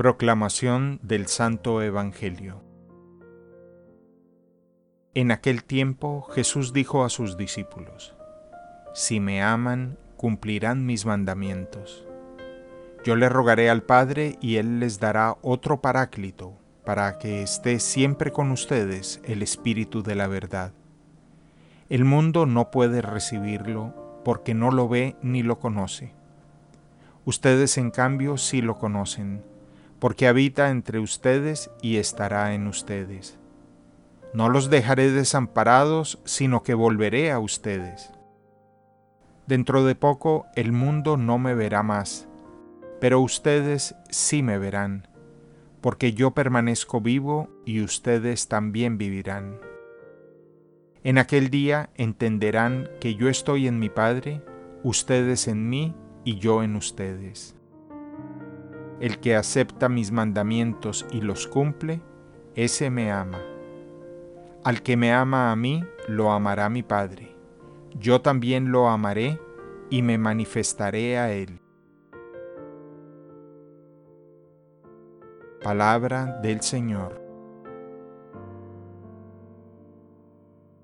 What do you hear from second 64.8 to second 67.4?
que me ama a mí, lo amará mi Padre.